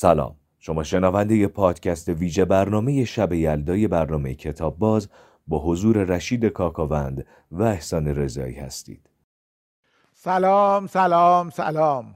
[0.00, 0.36] سلام.
[0.58, 5.08] شما شنونده پادکست ویژه برنامه شب یلدای برنامه کتاب باز
[5.46, 9.10] با حضور رشید کاکاوند و احسان رضایی هستید.
[10.14, 12.14] سلام سلام سلام.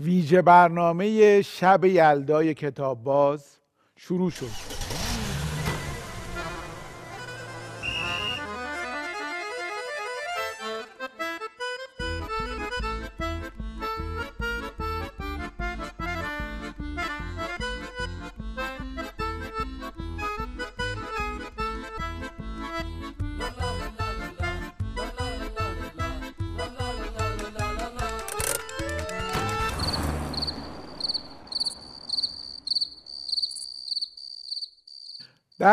[0.00, 3.56] ویژه برنامه شب یلدای کتاب باز
[3.96, 4.89] شروع شد.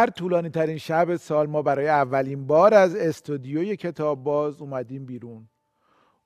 [0.08, 5.50] در طولانی ترین شب سال ما برای اولین بار از استودیوی کتاب باز اومدیم بیرون.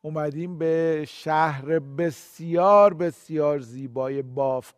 [0.02, 4.76] اومدیم به شهر بسیار بسیار زیبای بافق.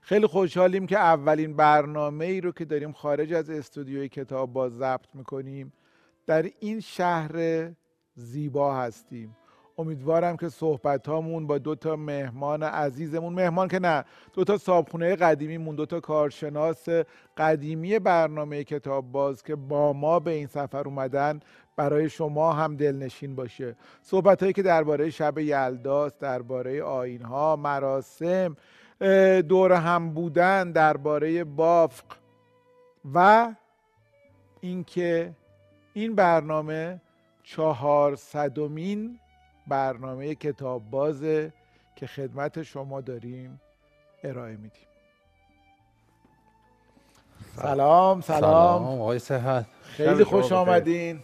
[0.00, 5.14] خیلی خوشحالیم که اولین برنامه ای رو که داریم خارج از استودیوی کتاب باز ضبط
[5.14, 5.72] می‌کنیم
[6.26, 7.68] در این شهر
[8.14, 9.36] زیبا هستیم.
[9.78, 15.16] امیدوارم که صحبت هامون با دو تا مهمان عزیزمون مهمان که نه دو تا صابخونه
[15.16, 16.88] قدیمیمون دو تا کارشناس
[17.36, 21.40] قدیمی برنامه کتاب باز که با ما به این سفر اومدن
[21.76, 23.76] برای شما هم دلنشین باشه.
[24.02, 28.56] صحبت هایی که درباره شب یلداست درباره آین ها مراسم
[29.48, 32.04] دور هم بودن درباره بافق
[33.14, 33.48] و
[34.60, 35.32] اینکه
[35.94, 37.00] این برنامه
[37.42, 39.18] چهارصدمین
[39.68, 41.52] برنامه کتاب بازه
[41.96, 43.60] که خدمت شما داریم
[44.24, 44.88] ارائه میدیم.
[47.56, 48.84] سلام سلام.
[48.84, 51.20] آقای صحت خیلی خوش آمدین.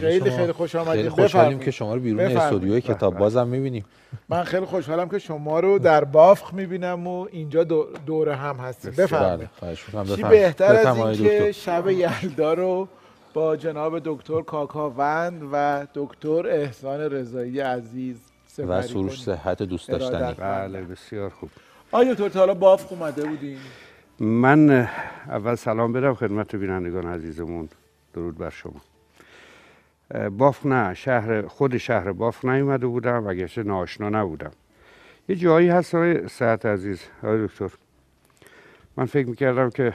[0.00, 0.94] خیلی خیلی خوش آمدین.
[0.94, 3.84] خیلی خوشحالیم که شما رو بیرون استودیوی کتاب بازم می‌بینیم.
[4.28, 7.64] من خیلی خوشحالم که شما رو در بافخ می‌بینم و اینجا
[8.06, 8.90] دور هم هستیم.
[8.90, 9.50] بفرمایید.
[10.16, 12.88] چی بهتر از اینکه شب یلدا رو
[13.34, 18.20] با جناب دکتر کاکاوند و دکتر احسان رضایی عزیز
[18.58, 20.34] و سروش صحت دوست داشتنی.
[20.34, 21.50] بله بسیار خوب.
[21.92, 23.58] آیا دکتر حالا باف اومده بودین
[24.20, 24.88] من
[25.28, 27.68] اول سلام بدم خدمت بینندگان عزیزمون.
[28.14, 28.80] درود بر شما.
[30.30, 34.50] باف نه شهر خود شهر باف نیومده بودم و گرچه ناشنا نبودم.
[35.28, 37.70] یه جایی هست صحت عزیز آقای دکتر.
[38.96, 39.94] من فکر می‌کردم که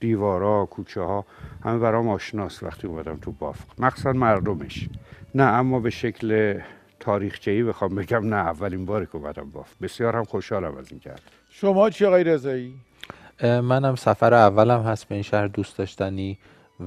[0.00, 1.24] دیوارا کوچه ها
[1.64, 3.64] همه برام آشناست وقتی اومدم تو بافق.
[3.78, 4.88] مقصد مردمش.
[5.34, 6.60] نه اما به شکل
[7.00, 9.74] تاریخچه ای بخوام بگم نه اولین باری که اومدم بافق.
[9.82, 12.74] بسیار هم خوشحالم از این کرد شما چی آقای رضایی؟
[13.42, 16.38] منم سفر اولم هست به این شهر دوست داشتنی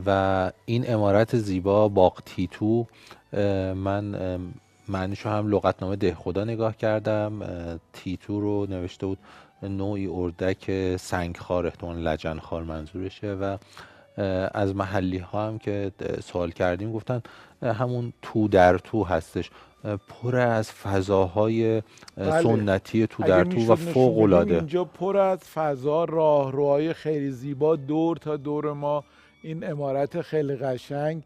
[0.05, 2.87] و این امارت زیبا باغ تیتو
[3.75, 4.15] من
[4.89, 7.41] معنیشو هم لغتنامه ده خدا نگاه کردم.
[7.93, 9.17] تیتو رو نوشته بود
[9.63, 13.57] نوعی اردک سنگخوار احتمال لجنخوار منظورشه و
[14.53, 15.91] از محلی ها هم که
[16.23, 17.21] سوال کردیم گفتن
[17.63, 19.49] همون تو در تو هستش.
[20.07, 21.81] پر از فضاهای
[22.17, 22.41] بله.
[22.41, 24.55] سنتی تو در تو و فوق العاده.
[24.55, 29.03] اینجا پر از فضا راهروهای خیلی زیبا دور تا دور ما
[29.41, 31.23] این امارت خیلی قشنگ.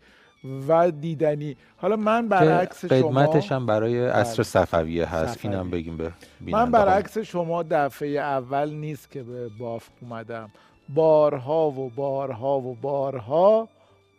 [0.67, 1.57] و دیدنی.
[1.77, 5.45] حالا من برعکس شما قدمتش هم برای عصر صفویه هست.
[5.45, 6.11] اینم بگیم به
[6.41, 10.49] من برعکس شما دفعه اول نیست که به بافق اومدم.
[10.89, 13.67] بارها و بارها و بارها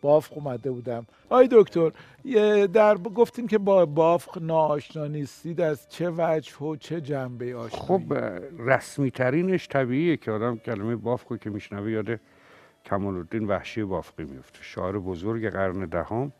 [0.01, 1.05] بافق اومده بودم.
[1.29, 1.91] آی دکتر
[2.73, 8.13] در گفتیم که با بافق ناآشنا نیستید از چه وجه و چه جنبه آشنایی؟ خب
[8.59, 12.19] رسمی ترینش طبیعیه که آدم کلمه بافق که میشنوه یاده
[12.87, 14.59] کمال الدین وحشی بافقی میفته.
[14.61, 16.31] شاعر بزرگ قرن دهم.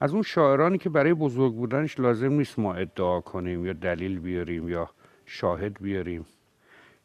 [0.00, 4.68] از اون شاعرانی که برای بزرگ بودنش لازم نیست ما ادعا کنیم یا دلیل بیاریم
[4.68, 4.90] یا
[5.26, 6.26] شاهد بیاریم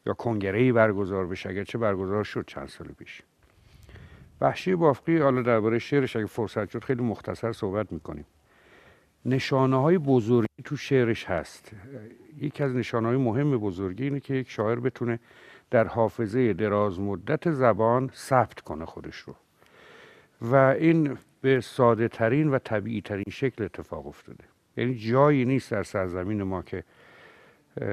[0.06, 1.50] یا کنگره برگزار بشه.
[1.50, 3.22] اگرچه برگزار شد چند سال پیش.
[4.42, 8.25] وحشی بافقی حالا درباره شعرش اگه فرصت شد خیلی مختصر صحبت می‌کنیم.
[9.25, 11.72] نشانه های بزرگی تو شعرش هست.
[12.38, 15.19] یکی از نشانه های مهم بزرگی اینه که یک شاعر بتونه
[15.71, 19.36] در حافظه دراز مدت زبان ثبت کنه خودش رو.
[20.42, 24.44] و این به ساده ترین و طبیعی ترین شکل اتفاق افتاده.
[24.77, 26.83] یعنی جایی نیست در سرزمین ما که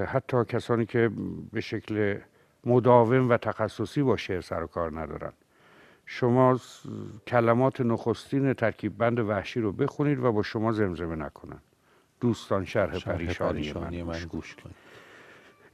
[0.06, 1.11] حتی کسانی که
[1.52, 2.19] به شکل
[2.64, 5.32] مداوم و تخصصی با شعر سر و کار ندارن.
[6.06, 6.61] شما
[7.26, 11.58] کلمات نخستین ترکیب بند وحشی رو بخونید و با شما زمزمه نکنن.
[12.20, 14.86] دوستان شرح, شرح پریشانی, پریشانی من, گوش کنید.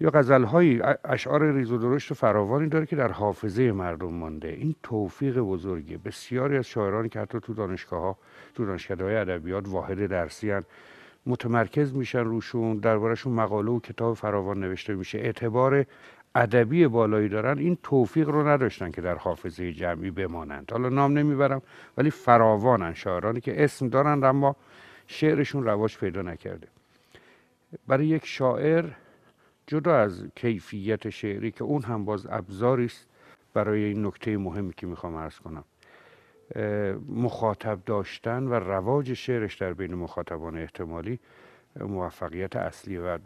[0.03, 4.49] یا غزلهایی اشعار ریز و درشت فراوانی داره که در حافظه مردم مانده.
[4.49, 8.17] این توفیق بزرگی بسیاری از شاعرانی که حتی تو دانشگاه ها
[8.55, 10.63] تو دانشکده های ادبیات واحد درسی هن
[11.27, 15.19] متمرکز میشن روشون دربارهشون مقاله و کتاب فراوان نوشته میشه.
[15.19, 15.87] اعتبار
[16.35, 17.59] ادبی بالایی دارن.
[17.59, 20.71] این توفیق رو نداشتن که در حافظه جمعی بمانند.
[20.73, 21.63] حالا نام نمی‌برم
[21.99, 22.95] ولی فراوانن.
[22.95, 24.57] شاعرانی که اسم دارن اما
[25.07, 26.67] شعرشون رواج پیدا نکرده.
[27.87, 28.85] برای یک شاعر
[29.67, 33.09] جدا از کیفیت شعری که اون هم باز ابزاری است
[33.55, 35.65] برای این نکته مهمی که می‌خوام عرض کنم.
[37.09, 41.19] مخاطب داشتن و رواج شعرش در بین مخاطبان احتمالی
[41.81, 43.19] موفقیت اصلی و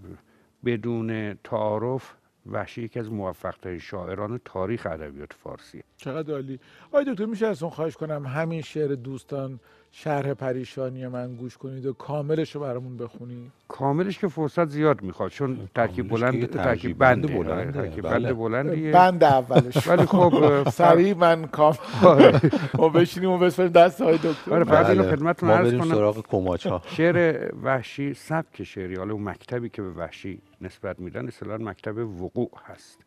[0.64, 2.14] بدون تعارف
[2.50, 6.60] وحشی یکی از موفقترین شاعران تاریخ ادبیات فارسی چقدر عالی.
[6.86, 9.60] آقای دکتر میشه از اون خواهش کنم همین شعر دوستان
[9.98, 15.30] شرح پریشانی من گوش کنید و کاملش رو برامون بخونید کاملش که فرصت زیاد می‌خواد
[15.30, 18.32] چون ترکیب بلند ترکیب بند بلند ترکیب بند بله.
[18.34, 20.32] بلندیه بند اولش ولی خب
[20.70, 22.40] سریع من کام آره.
[22.78, 25.16] ما بشینیم و بسپریم دست های دکتر آره، فقط اینو بله.
[25.16, 25.94] خدمتتون عرض کنم.
[25.94, 31.26] سراغ کماچ ها شعر وحشی سبک شعری حالا اون مکتبی که به وحشی نسبت میدن
[31.26, 32.98] اصطلاحا مکتب وقوع هست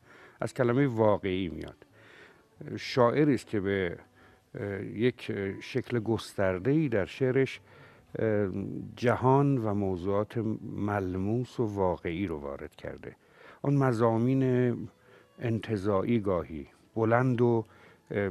[0.41, 1.85] از کلمه واقعی میاد
[2.77, 3.97] شاعری است که به
[4.93, 5.31] یک
[5.61, 7.61] شکل گسترده ای در شعرش
[8.95, 10.37] جهان و موضوعات
[10.75, 13.15] ملموس و واقعی رو وارد کرده.
[13.61, 14.77] آن مزامین
[15.39, 17.65] انتظاعی گاهی بلند و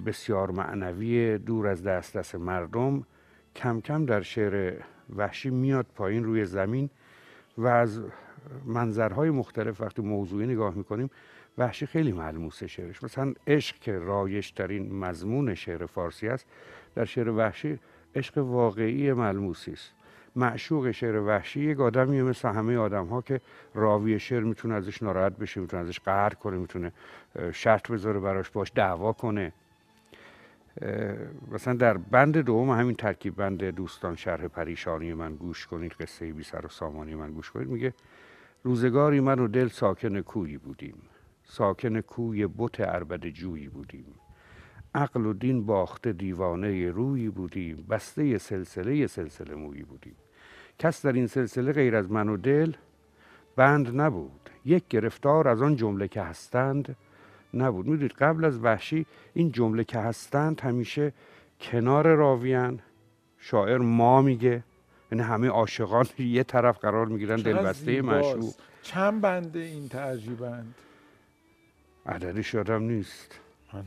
[0.07, 3.07] بسیار معنوی دور از دسترس مردم
[3.57, 4.83] کم کم در شعر
[5.17, 6.91] وحشی میاد پایین روی زمین
[7.59, 8.01] و از
[8.65, 11.11] منظرهای مختلف وقتی موضوعی نگاه می‌کنیم
[11.59, 13.03] وحشی خیلی ملموسه شعرش.
[13.05, 16.47] مثلا عشق که رایش ترین مضمون شعر فارسی است
[16.95, 17.79] در شعر وحشی
[18.15, 19.93] عشق واقعی ملموسی است.
[20.37, 23.41] معشوق شعر وحشی یک آدمیه مثل همه آدم ها که
[23.75, 26.93] راوی شعر می‌تونه ازش ناراحت بشه می‌تونه ازش قهر کنه می‌تونه
[27.53, 29.53] شرط بذاره براش باش دعوا کنه.
[31.53, 36.43] مثلا در بند دوم همین ترکیب بند دوستان شرح پریشانی من گوش کنید قصه بی
[36.43, 37.95] سر و سامانی من گوش کنید میگه
[38.63, 41.03] روزگاری من و دل ساکن کویی بودیم.
[41.51, 44.15] ساکن کوی بت عربد جویی بودیم.
[44.95, 47.87] عقل و دین باخته دیوانه رویی بودیم.
[47.91, 50.17] بسته سلسله سلسله مویی بودیم.
[50.79, 52.73] کس در این سلسله غیر از من و دل
[53.57, 54.51] بند نبود.
[54.65, 56.97] یک گرفتار از آن جمله که هستند
[57.55, 57.87] نبود.
[57.87, 61.13] می‌دونید قبل از وحشی این جمله که هستند همیشه
[61.61, 62.81] کنار راویان
[63.39, 64.65] شاعر ما میگه.
[65.13, 68.03] یعنی همه عاشقان یه طرف قرار می‌گیرن دلبسته.
[68.03, 68.53] مشروع
[68.83, 70.75] چند بنده این ترجیبند
[72.09, 73.41] عددش یادم نیست
[73.73, 73.85] منم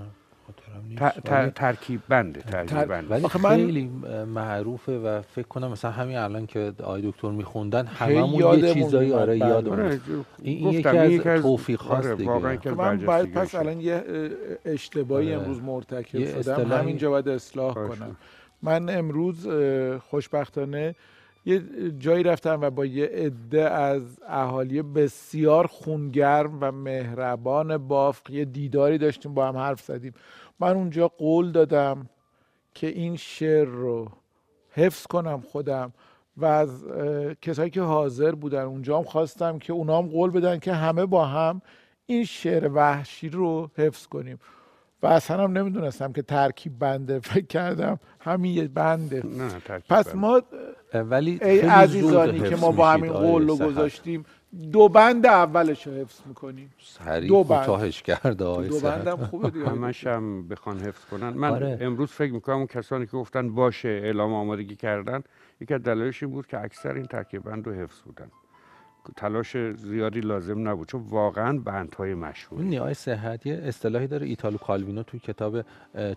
[0.48, 1.02] خاطرم نیست.
[1.04, 3.90] ت- ت- ولی- ترکیب بنده ترکیب بنده ولی آخه من- خیلی
[4.28, 9.14] معروفه و فکر کنم مثلا همین الان که آقای دکتر میخوندن هممون یه چیزایی.
[9.14, 9.50] آره بله.
[9.50, 10.00] یادمون آره،
[10.42, 10.88] این- یکی
[11.30, 12.30] از توفیق هاست آره، دیگه.
[12.32, 13.32] واقعا یکی از من باید.
[13.34, 14.30] پس الان یه اه،
[14.74, 15.44] اشتباهی آره.
[15.44, 18.16] امروز مرتکب شدم همینجا باید اصلاح کنم
[18.62, 19.48] من امروز
[20.10, 20.96] خوشبختانه
[21.46, 21.64] یه
[22.00, 28.98] جایی رفتم و با یه عده از اهالی بسیار خونگرم و مهربان بافق یه دیداری
[28.98, 30.14] داشتیم با هم حرف زدیم.
[30.60, 32.10] من اونجا قول دادم
[32.74, 34.08] که این شعر رو
[34.72, 35.94] حفظ کنم خودم
[36.38, 36.86] و از
[37.42, 41.26] کسایی که حاضر بودن اونجا هم خواستم که اونا هم قول بدن که همه با
[41.26, 41.62] هم
[42.06, 44.40] این شعر وحشی رو حفظ کنیم.
[45.04, 50.06] و اصلا هم نمی‌دونستم که ترکیب بنده فکر کردم همین یه بنده نه ترکیب پس
[50.06, 50.18] بنده.
[50.18, 50.42] ما
[50.94, 53.58] ولی ای عزیزانی که ما با همین قول رو.
[53.58, 54.26] گذاشتیم
[54.72, 57.60] دو بند اولش رو حفظ می‌کنیم سریع دو بند.
[57.60, 58.80] کوتاهش کرده آقای دو.
[58.80, 61.78] بندم خوبه دیگه همش هم بخوان حفظ کنن من آره.
[61.82, 65.24] امروز فکر می‌کنم اون کسانی که گفتن باشه اعلام آمادگی کردن
[65.62, 68.32] یکی از دلایلش این بود که اکثر این ترکیب بند رو حفظ بودن
[69.18, 72.78] تلاش زیادی لازم نبود چون واقعا بندهای مشهور.
[72.80, 74.28] آقای صحت یه اصطلاحی داره.
[74.28, 75.62] ایتالو کالوینو توی کتاب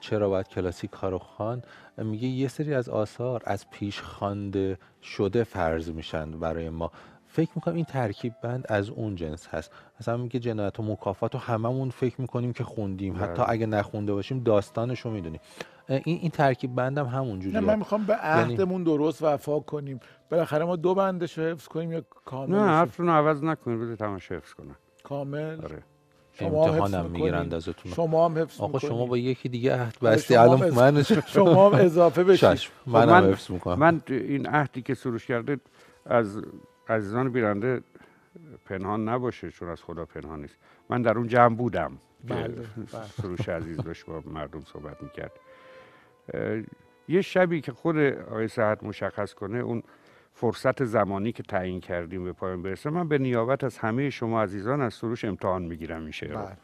[0.01, 1.63] چرا باید کلاسیک ها رو خوان
[1.99, 6.93] میگه یه سری از آثار از پیش خوانده شده فرض میشن برای ما.
[7.27, 9.73] فکر می‌کنم این ترکیب بند از اون جنس هست.
[10.01, 13.17] مثلا میگه جنایت و مکافات رو هممون فکر می‌کنیم که خوندیم.
[13.17, 13.51] حتی بله.
[13.51, 15.41] اگه نخونده باشیم داستانش رو می‌دونیم.
[15.89, 17.61] این این ترکیب بندم همون جوریه.
[17.61, 20.01] من می‌خوام به یعنی عهدمون درست وفا کنیم.
[20.31, 24.03] بالاخره ما دو بندش رو حفظ کنیم یا کامل نه حرفتون رو عوض نکنید بذارید
[24.03, 25.61] همش حفظ کنن کامل.
[25.65, 25.83] آره.
[26.33, 27.55] شما امتحانم می‌گیرند.
[27.55, 28.79] ازتون شما هم حفظ آقا.
[28.79, 33.31] شما با یکی دیگه عهد بستی الان من شما هم اضافه بشید خب منم من-
[33.33, 33.79] حفظ می‌کنم.
[33.79, 35.61] من این عهدی که سروش کرده
[36.07, 36.43] از
[36.89, 37.83] عزیزان بیننده
[38.65, 40.57] پنهان نباشه چون از خدا پنهان نیست.
[40.91, 41.93] من در اون جمع بودم.
[42.29, 42.67] که بله، بله.
[43.23, 45.33] سروش عزیز داشت با مردم صحبت می‌کرد.
[47.09, 49.83] یه شبی که خود آقای صحت مشخص کنه اون
[50.35, 54.81] فرصت زمانی که تعیین کردیم به پایان برسه من به نیابت از همه شما عزیزان
[54.81, 56.57] از سروش امتحان می‌گیرم این شعر رو بله.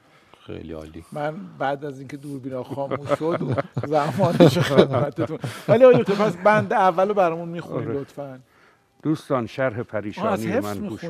[0.47, 5.39] خیلی عالی من بعد از اینکه دوربینا خاموش شد زمانش خدمتتون
[5.69, 8.01] ولی آقای دکتر پس بند اول رو برامون می‌خونید آره.
[8.01, 8.41] لطفا
[9.03, 11.05] دوستان شرح پریشانی من گوش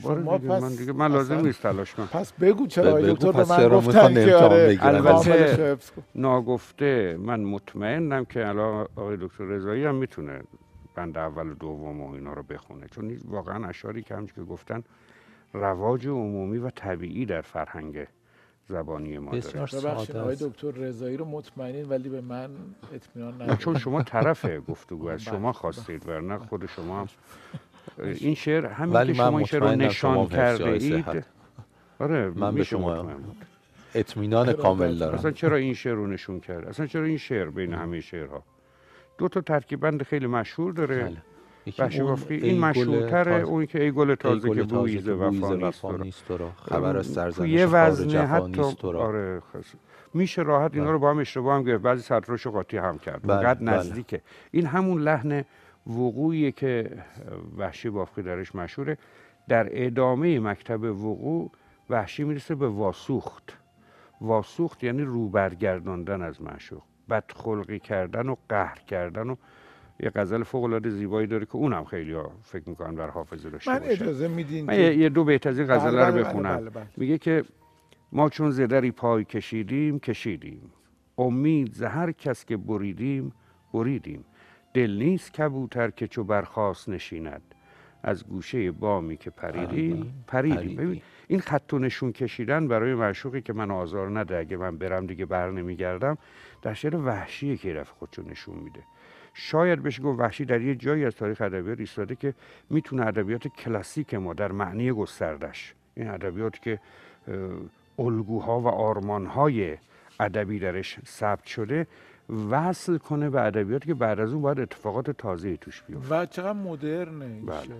[0.00, 2.06] خب آره دیگه پس من دیگه من لازم نیست تلاش کنم.
[2.06, 5.78] پس بگو چرا آقای دکتر به من گفتن که امتحان آره البته-.
[6.14, 10.40] ناگفته من مطمئنم که الان آقای دکتر رضایی هم می‌تونه
[10.94, 12.86] بند اول و دوم و اینا رو بخونه.
[12.90, 14.82] چون این واقعا اشعاری که همچه که گفتن
[15.52, 18.06] رواج عمومی و طبیعی در فرهنگ
[18.68, 19.62] زبانی ما داره.
[19.62, 19.86] بسیار
[20.16, 22.50] آقای دکتر رضایی رو مطمئنین ولی به من
[22.94, 23.58] اطمینان نه ندارید.
[23.58, 25.34] چون شما طرف گفتگو از بله.
[25.36, 27.06] شما خواستید ورنه خود شما هم
[27.98, 31.24] این شعر همین ولی که من شما این شعر رو نشان کرده اید.
[31.98, 33.06] آره من به شما.
[33.94, 35.34] اطمینان کامل اصلا دارم.
[35.34, 38.42] چرا این شعر رو نشون کرد اصلا چرا این شعر بین همه شعرها؟
[39.18, 41.04] دو تا ترکیب بند خیلی مشهور داره.
[41.04, 41.16] بله.
[41.78, 45.04] اون بافقی ای این مشهورتره اون که ای گل ای تازه گل که تازه بویز
[45.04, 46.38] که بویز وفا نیست تو
[46.68, 49.72] خبر از سرزنش یه وزنه جفا حتی نیست تو را آره خس...
[50.14, 53.22] میشه راحت اینا رو با هم اشتباه هم گرفت بعضی سطرش رو قاطی هم کرد.
[53.22, 53.78] بله، اونقدر بله.
[53.78, 54.20] نزدیکه.
[54.50, 55.44] این همون لحن
[55.86, 56.90] وقوعیه که
[57.56, 58.98] وحشی بافقی درش مشهوره.
[59.48, 61.50] در ادامه مکتب وقوع
[61.90, 63.58] وحشی می‌رسه به واسوخت.
[64.20, 66.82] واسوخت یعنی رو برگرداندن از معشوق.
[67.10, 69.36] بدخلقی کردن و قهر کردن و
[70.00, 73.72] یه غزل فوق العاده زیبایی داره که اونم خیلی ها فکر می‌کنن بر حافظه داشته
[73.72, 76.56] من اجازه میدین من یه, دو بیت از این بله، بله، رو بله، بخونم.
[76.56, 76.86] بله، بله.
[76.96, 77.44] میگه که
[78.12, 80.72] ما چون زدری پای کشیدیم کشیدیم.
[81.18, 83.32] امید ز هر کس که بریدیم
[83.72, 84.24] بریدیم.
[84.74, 87.42] دل نیست کبوتر که چو برخاست نشیند.
[88.02, 90.76] از گوشه بامی که پریدیم پریدیم.
[90.76, 95.06] ببین این خط و نشون کشیدن برای معشوقی که من آزار نده اگه من برم
[95.06, 96.18] دیگه بر نمیگردم
[96.62, 98.80] در شعر وحشیه که رفت خودشو نشون میده.
[99.34, 102.34] شاید بشه گفت وحشی در یه جایی از تاریخ ادبیات ایستاده که
[102.70, 105.74] می‌تونه ادبیات کلاسیک ما در معنی گستردش.
[105.94, 106.80] این ادبیات که
[107.98, 109.76] الگوها و آرمانهای
[110.20, 111.86] ادبی درش ثبت شده
[112.50, 116.52] وصل کنه به ادبیاتی که بعد از اون باید اتفاقات تازه توش بیفته و چقدر
[116.52, 117.60] مدرنه این بله.
[117.60, 117.76] شعر.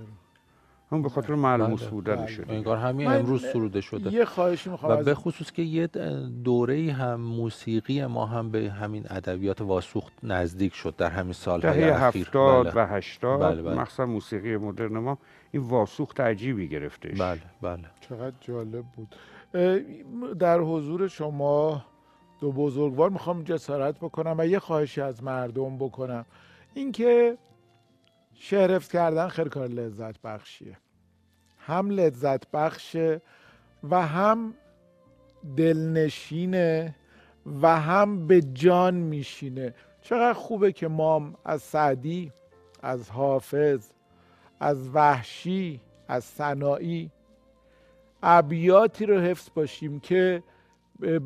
[0.93, 2.45] اون به خاطر ملموس بله، بودنشه بله.
[2.45, 2.57] دیگه.
[2.57, 5.87] انگار همین امروز سروده شده یه خواهشی می‌خوام و به خصوص که یه
[6.45, 12.27] دوره هم موسیقی ما هم به همین ادبیات واسوخت نزدیک شد در همین سالهای اخیر
[12.27, 12.85] هفتاد بله.
[12.85, 13.81] و هشتاد بله، بله.
[13.81, 15.19] مخصوصا موسیقی مدرن ما
[15.53, 19.15] این واسوخت عجیبی گرفتش بله بله چقدر جالب بود
[20.39, 21.85] در حضور شما
[22.41, 26.27] دو بزرگوار می‌خوام جسارت بکنم و یه خواهشی از مردم بکنم.
[26.75, 27.39] اینکه
[28.35, 30.79] شعر کردن خیلی کار لذت بخشیه.
[31.59, 33.23] هم لذت بخشه
[33.91, 34.55] و هم
[35.57, 36.95] دلنشینه
[37.63, 39.75] و هم به جان میشینه.
[40.03, 42.33] چقدر خوبه که ما از سعدی
[42.83, 43.91] از حافظ
[44.61, 47.11] از وحشی از صناعی
[48.23, 50.43] ابیاتی رو حفظ باشیم که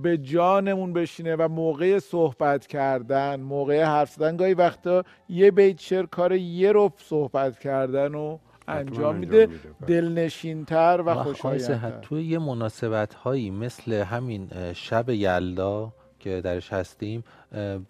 [0.02, 4.36] به جانمون بشینه و موقع صحبت کردن موقع حرف زدن.
[4.36, 9.48] گاهی وقتا یه بیت شعر کار یه رو صحبت کردن و انجام انجام میده.
[9.86, 12.00] دلنشینتر و خوشایندتر.
[12.02, 17.24] توی یه مناسبت هایی مثل همین شب یلدا که درش هستیم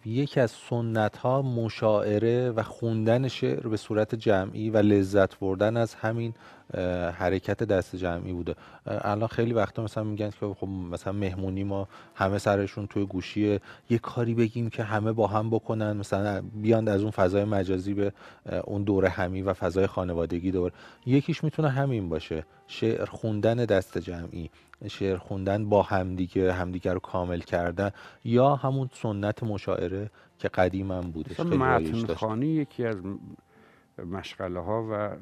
[0.04, 5.94] یکی از سنت ها مشاعره و خوندن شعر به صورت جمعی و لذت بردن از
[5.94, 6.34] همین
[7.14, 8.54] حرکت دست جمعی بوده.
[8.86, 13.60] الان خیلی وقتا مثلا میگن که خب مثلا مهمونی ما همه سرشون توی گوشیه
[13.90, 18.12] یه کاری بگیم که همه با هم بکنن مثلا بیان از اون فضای مجازی به
[18.64, 20.72] اون دوره همی و فضای خانوادگی دوباره.
[21.06, 24.50] یکیش می‌تونه همین باشه شعر خوندن دست جمعی
[24.90, 27.90] شعر خوندن با همدیگه همدیگه رو کامل کردن
[28.24, 32.96] یا همون سنت مشاعره که قدیما بودش متن یکی از
[34.06, 35.16] مشغله ها و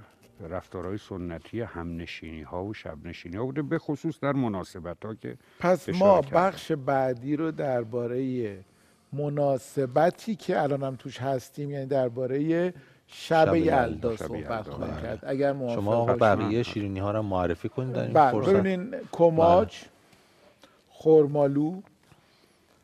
[0.48, 5.88] رفتارهای سنتی همنشینی ها و شبنشینی ها بوده به خصوص در مناسبت ها که پس
[5.88, 6.20] ما.
[6.20, 8.58] بخش بعدی رو درباره
[9.12, 12.74] مناسبتی که الانم توش هستیم یعنی درباره
[13.06, 15.02] شب یلدا صحبت خواهیم بله.
[15.02, 16.04] کرد اگر موافق شما.
[16.04, 19.76] بقیه شیرینی ها رو معرفی کنید در این بله فرصت ببینین کماج
[20.90, 21.80] خرمالو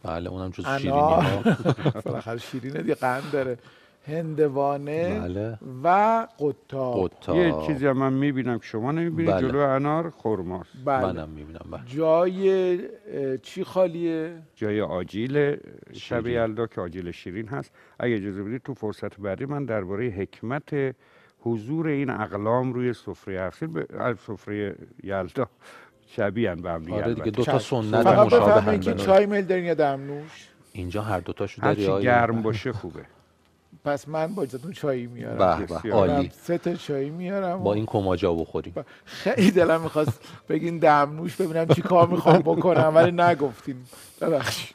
[0.03, 1.57] بله اونم جز شیرینی انار ها.
[2.07, 3.59] بالاخره شیرینه دیگه قند داره.
[4.07, 5.59] هندوانه بله.
[5.85, 5.89] و
[6.39, 8.59] قطاب قطاب یه چیزی هم من می‌بینم.
[8.59, 9.49] که شما نمی‌بینید بله.
[9.49, 11.07] جلو انار خرماست بله.
[11.07, 11.81] منم می‌بینم بله.
[11.87, 12.79] جای
[13.39, 15.57] چی خالیه؟ جای آجیل
[15.93, 16.27] شب.
[16.27, 17.73] یلدا که آجیل شیرین هست.
[18.01, 20.95] اگه اجازه بدید تو فرصت بعدی من درباره حکمت
[21.41, 23.87] حضور این اقلام روی سفره افسیر به
[24.27, 25.47] سفره یلدا
[26.17, 27.31] شبیه به هم دیگه آره دیگه.
[27.31, 27.59] دو تا.
[27.59, 32.73] سنت مشابه که چای میل دارین یا دمنوش اینجا هر دوتاشو داری هرچی گرم باشه
[32.73, 33.05] خوبه.
[33.85, 35.67] پس من با اجازهتون چایی میارم.
[35.67, 35.93] به به.
[35.93, 36.31] عالی.
[36.43, 41.83] سه تا چایی میارم با این کماجا بخوریم خیلی دلم می‌خواست بگین دمنوش ببینم چی
[41.83, 43.77] کار می‌خوام بکنم ولی نگفتین.
[44.21, 44.75] ببخشید.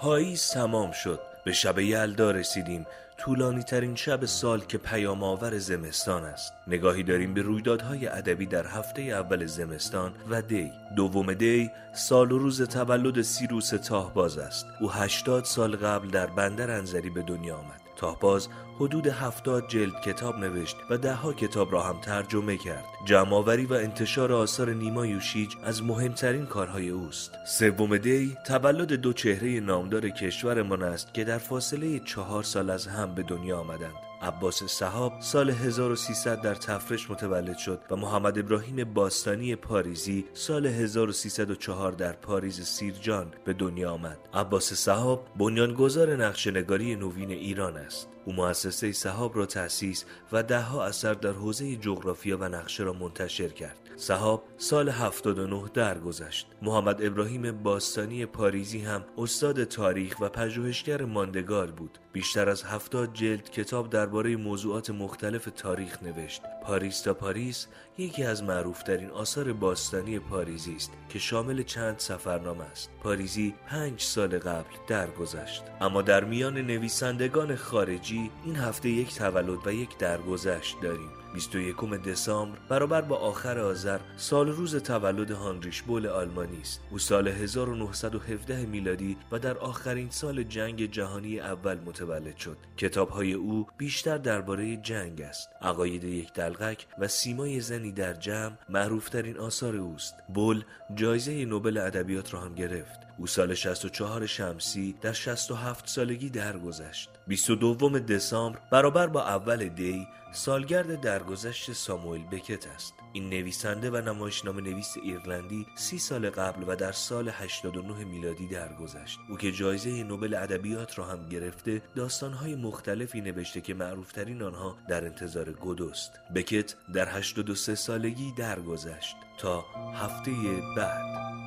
[0.00, 1.20] پاییز تمام شد.
[1.44, 2.86] به شب یلدا رسیدیم.
[3.24, 6.52] طولانی ترین شب سال که پیام آور زمستان است.
[6.66, 10.72] نگاهی داریم به رویدادهای ادبی در هفته اول زمستان و دی.
[10.96, 14.66] دوم دی سال و روز تولد سیروس تاهباز است.
[14.80, 17.81] او هشتاد سال قبل در بندر انزری به دنیا آمد.
[18.02, 22.84] تاهباز حدود هفتاد جلد کتاب نوشت و دهها کتاب را هم ترجمه کرد.
[23.04, 27.32] جمعآوری و انتشار آثار نیما یوشیج از مهمترین کارهای اوست.
[27.46, 33.14] سوم دی تولد دو چهره نامدار کشورمان است که در فاصله چهار سال از هم
[33.14, 34.11] به دنیا آمدند.
[34.22, 41.92] عباس صحاب سال 1300 در تفرش متولد شد و محمد ابراهیم باستانی پاریزی سال 1304
[41.92, 44.18] در پاریز سیرجان به دنیا آمد.
[44.34, 48.08] عباس صحاب بنیانگذار نقشنگاری نوین ایران است.
[48.24, 53.48] او مؤسسه صحاب را تأسیس و دهها اثر در حوزه جغرافیا و نقشه را منتشر
[53.48, 53.81] کرد.
[53.96, 56.46] صحاب سال 79 درگذشت.
[56.62, 61.98] محمد ابراهیم باستانی پاریزی هم استاد تاریخ و پژوهشگر ماندگار بود.
[62.12, 66.42] بیشتر از هفتاد جلد کتاب درباره موضوعات مختلف تاریخ نوشت.
[66.64, 67.66] پاریس تا پاریس
[67.98, 72.90] یکی از معروفترین آثار باستانی پاریزی است که شامل چند سفرنامه است.
[73.02, 75.62] پاریزی پنج سال قبل درگذشت.
[75.80, 81.21] اما در میان نویسندگان خارجی این هفته یک تولد و یک درگذشت داریم.
[81.34, 86.80] 21 دسامبر برابر با آخر آذر سال روز تولد هانریش بول آلمانی است.
[86.90, 92.56] او سال 1917 میلادی و در آخرین سال جنگ جهانی اول متولد شد.
[92.76, 95.48] کتابهای او بیشتر درباره جنگ است.
[95.62, 100.14] عقاید یک دلغک و سیمای زنی در جمع معروفترین آثار اوست.
[100.34, 103.00] بول جایزه نوبل ادبیات را هم گرفت.
[103.22, 107.10] او سال 64 شمسی در 67 سالگی درگذشت.
[107.26, 112.94] 22 دسامبر برابر با اول دی سالگرد درگذشت ساموئل بکت است.
[113.12, 119.18] این نویسنده و نمایشنامه نویس ایرلندی سی سال قبل و در سال 89 میلادی درگذشت.
[119.28, 125.04] او که جایزه نوبل ادبیات را هم گرفته داستانهای مختلفی نوشته که معروفترین آنها در
[125.04, 129.64] انتظار گودوست بکت در 83 سالگی درگذشت تا
[129.94, 130.32] هفته
[130.76, 131.42] بعد.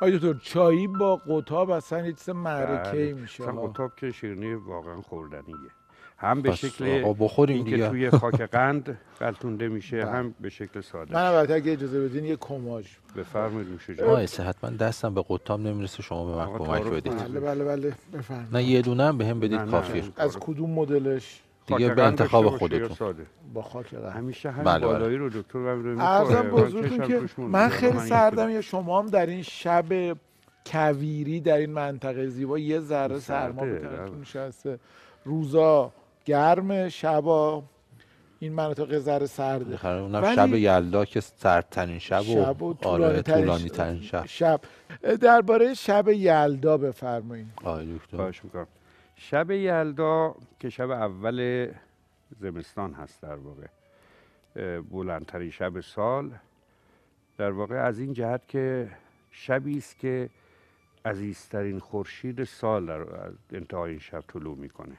[0.00, 3.12] آیا دکتر چایی با قطاب اصلا یه چیز معرکه بله.
[3.12, 3.62] میشه اصلا.
[3.62, 5.56] قطاب که شیرینی واقعا خوردنیه
[6.18, 7.88] هم به شکل بخوریم اینکه دیگه.
[7.88, 10.10] توی خاک قند قلتونده میشه بله.
[10.10, 14.70] هم به شکل ساده من البته اگه اجازه بدین یه کماج بفرمایید نوش جان حتما
[14.70, 17.12] دستم به قطام نمی‌رسه شما به من کمک بدید.
[17.16, 19.64] بله بله بله بفرمایید نه یه دونه هم به هم بدید.
[19.64, 23.16] کافیه از کدوم مدلش دیگه به انتخاب خودتون.
[23.54, 24.92] با خاک همیشه همین بله، بله.
[24.92, 30.16] بالایی رو دکتر ارزم بزرگتون که من خیلی سردم یا شما هم در این شب
[30.66, 34.20] کویری در این منطقه زیبا یه ذره سرما به تنتون بله.
[34.20, 34.78] نشسته.
[35.24, 35.92] روزا
[36.24, 37.62] گرم شبا.
[38.38, 39.86] این مناطق ذره سرده.
[39.86, 44.24] اونم شب یلدا که سردترین شب و, شب و آره طولانی طولانی ترین شب.
[44.26, 44.60] شب.
[45.20, 47.46] درباره شب یلدا بفرمایید.
[47.64, 48.16] آقای دکتر.
[48.16, 48.66] خواهش می‌کنم.
[49.16, 51.68] شب یلدا که شب اول
[52.40, 53.66] زمستان هست در واقع
[54.80, 56.30] بلندترین شب سال
[57.38, 58.90] در واقع از این جهت که
[59.30, 60.30] شبی است که
[61.04, 63.04] عزیزترین خورشید سال در
[63.52, 64.96] انتهای این شب طلوع می‌کنه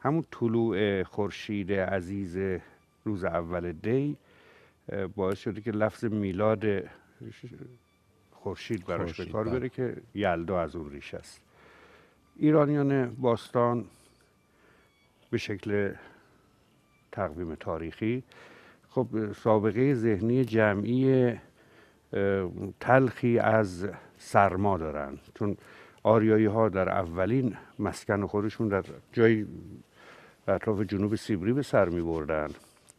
[0.00, 2.60] همون طلوع خورشید عزیز
[3.04, 4.16] روز اول دی
[5.16, 6.64] باعث شده که لفظ میلاد
[8.32, 9.58] خورشید براش به کار بله.
[9.58, 11.40] بره که یلدا از اون ریش است
[12.36, 13.84] ایرانیان باستان
[15.30, 15.94] به شکل
[17.12, 18.22] تقویم تاریخی.
[18.88, 21.34] خب سابقه ذهنی جمعی
[22.80, 25.18] تلخی از سرما دارن.
[25.34, 25.56] چون
[26.02, 29.46] آریایی ها در اولین مسکن خودشون در جای
[30.48, 32.48] اطراف جنوب سیبری به سر می بردن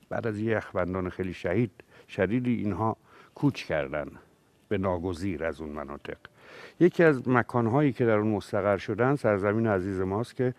[0.10, 1.72] بعد از یخبندان خیلی شهید
[2.10, 2.98] شدیدی اینها
[3.36, 4.08] کوچ کردن
[4.70, 6.18] به ناگزیر از اون مناطق.
[6.80, 10.54] یکی از مکانهایی که در اون مستقر شدن سرزمین عزیز ماست که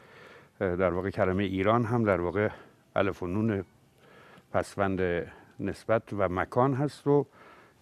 [0.58, 2.48] در واقع کلمه ایران هم در واقع
[2.96, 3.64] الف و نون
[4.52, 5.26] پسوند
[5.60, 7.26] نسبت و مکان هست و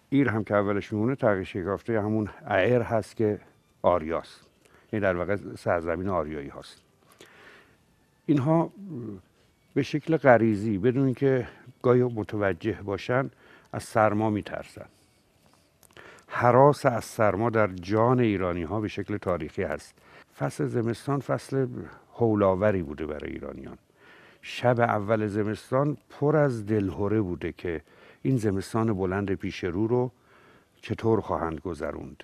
[0.09, 3.39] ایر هم که اولش میمونه تغییر شکافته همون ایر هست که
[3.81, 4.47] آریاست.
[4.91, 6.81] این در واقع سرزمین آریایی هاست.
[8.25, 8.71] اینها
[9.73, 11.47] به شکل غریزی بدون که
[11.81, 13.29] گاهی متوجه باشن
[13.73, 14.85] از سرما میترسن.
[16.35, 19.95] حراس از سرما در جان ایرانی ها به شکل تاریخی هست.
[20.39, 21.67] فصل زمستان فصل
[22.13, 23.77] هولاوری بوده برای ایرانیان.
[24.41, 27.81] شب اول زمستان پر از دلهوره بوده که
[28.21, 30.11] این زمستان بلند پیش رو رو
[30.81, 32.23] چطور خواهند گذروند.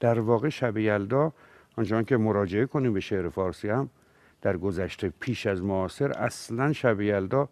[0.00, 1.32] در واقع شب یلدا
[1.76, 3.90] آنچنان که مراجعه کنیم به شعر فارسی هم
[4.42, 7.48] در گذشته پیش از معاصر اصلا شب یلدا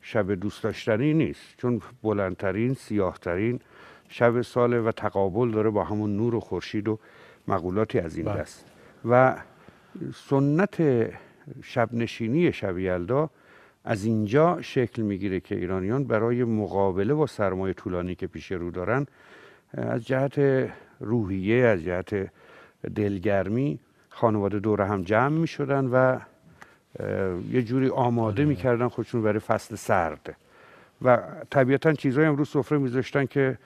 [0.00, 3.60] شب دوست داشتنی نیست چون بلندترین سیاهترین
[4.08, 6.98] شب ساله و تقابل داره با همون نور و خورشید و
[7.48, 8.40] مقولاتی از این بله.
[8.40, 8.64] دست.
[9.08, 9.36] و
[10.14, 10.76] سنت
[11.62, 13.30] شب نشینی شب یلدا
[13.84, 19.06] از اینجا شکل می‌گیره که ایرانیان برای مقابله با سرمایه طولانی که پیش رو دارن
[19.72, 20.68] از جهت
[21.00, 22.30] روحیه از جهت
[22.94, 26.18] دلگرمی خانواده دور هم جمع می شدن و
[27.50, 30.36] یه جوری آماده می‌کردن خودشون برای فصل سرد.
[31.02, 31.18] و
[31.50, 33.58] طبیعتا چیزهایی هم رو سفره میذاشتن که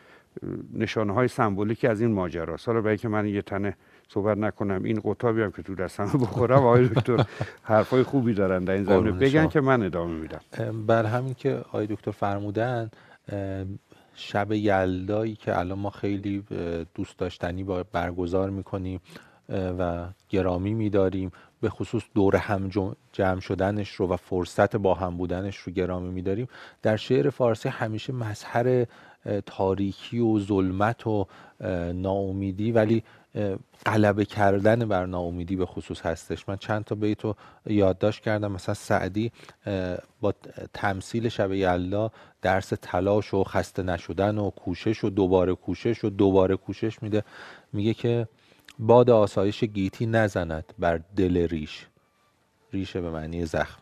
[0.75, 2.69] نشانه های سمبولیکی از این ماجراست.
[2.69, 3.77] حالا برای که من یه تنه
[4.09, 7.25] صحبت نکنم این قطابی هم که تو دستم بخورم آقای دکتر
[7.63, 9.11] حرفای خوبی دارن در این زمینه.
[9.13, 10.41] بگن که من ادامه میدم.
[10.87, 12.91] بر همین که آقای دکتر فرمودن
[14.15, 16.45] شب یلدایی که الان ما خیلی
[16.95, 19.01] دوست داشتنی برگزار می‌کنیم
[19.49, 22.71] و گرامی میداریم به خصوص دور هم
[23.13, 26.49] جمع شدنش رو و فرصت با هم بودنش رو گرامی میداریم.
[26.83, 28.87] در شعر فارسی همیشه مظهر
[29.47, 31.27] تاریکی و ظلمت و
[31.95, 33.03] ناامیدی ولی
[33.87, 36.49] غلبه کردن بر ناامیدی به خصوص هستش.
[36.49, 38.53] من چند تا بیت رو یادداشت کردم.
[38.53, 39.33] مثلا سعدی
[40.21, 40.35] با
[40.75, 42.11] تمثیل شب یلدا
[42.43, 47.25] درس تلاش و خسته نشدن و کوشش و دوباره کوشش و دوباره کوشش میده.
[47.73, 48.29] میگه که
[48.79, 51.87] باد آسایش گیتی نزند بر دل ریش.
[52.73, 53.82] ریشه به معنی زخم.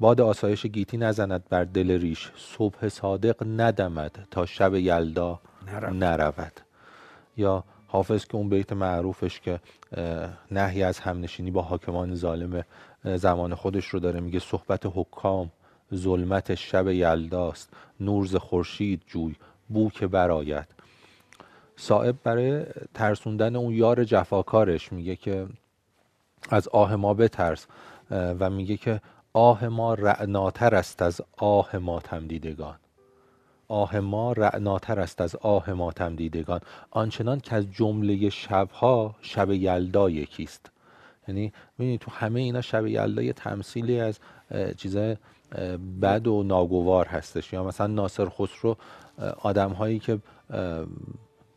[0.00, 2.30] باد آسایش گیتی نزند بر دل ریش.
[2.36, 5.40] صبح صادق ندمد تا شب یلدا
[5.92, 6.60] نرود.
[7.36, 9.60] یا حافظ که اون بیت معروفش که
[10.50, 12.64] نهی از همنشینی با حاکمان ظالم
[13.04, 14.20] زمان خودش رو داره.
[14.20, 15.50] میگه صحبت حکام
[15.94, 17.70] ظلمت شب یلداست.
[18.00, 19.34] نورز خورشید جوی
[19.68, 20.66] بو که براید
[21.76, 25.46] صاحب برای ترسوندن اون یار جفاکارش میگه که
[26.50, 27.66] از آه ما بترس.
[28.10, 29.00] و میگه که
[29.36, 32.76] آه ما رعناتر است از آه ما تمدیدگان.
[33.68, 36.60] آه ما رعناتر است از آه ما تمدیدگان.
[36.90, 40.70] آنچنان که از جمله شبها شب یلدا یکیست.
[41.28, 44.18] یعنی ببینید تو همه اینا شب یلدا یه تمثیلی از
[44.76, 45.16] چیزای
[46.02, 47.52] بد و ناگوار هستش.
[47.52, 48.76] یا مثلا ناصر خسرو
[49.42, 50.18] آدم هایی که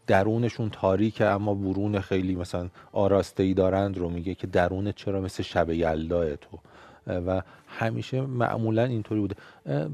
[0.08, 5.44] درونشون تاریکه اما برون خیلی مثلا آراسته ای دارند رو میگه که درون چرا مثل
[5.44, 6.60] شب یلداه تو.
[7.08, 9.36] و همیشه معمولا اینطوری بوده.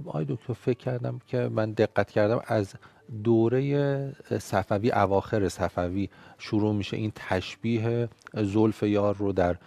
[0.06, 2.76] آی دکتر فکر کردم که من دقت کردم از
[3.23, 9.58] دوره صفوی اواخر صفوی شروع میشه این تشبیه زلف یار رو در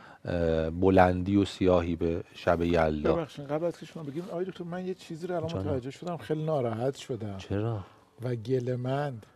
[0.71, 3.15] بلندی و سیاهی به شب یلدا.
[3.15, 6.17] ببخشید قبل از که شما بگیم آقای دکتر من یه چیزی رو الان متوجه شدم
[6.17, 7.37] خیلی ناراحت شدم.
[7.39, 7.81] چرا؟
[8.23, 9.27] و گلمند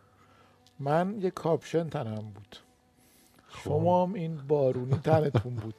[0.79, 2.55] من یه کاپشن تنم بود.
[3.47, 3.63] خب.
[3.63, 5.75] شما هم این بارونی تنتون بود.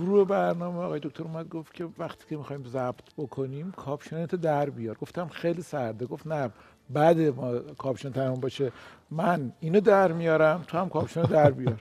[0.00, 4.96] شروع برنامه آقای دکتر اومد گفت که وقتی که می‌خوایم ضبط بکنیم کاپشنت در بیار.
[5.00, 6.06] گفتم خیلی سرده.
[6.06, 6.50] گفت نه
[6.90, 8.72] بعد ما کاپشن تنمون باشه.
[9.10, 11.76] من اینو در میارم تو هم کاپشن در بیار.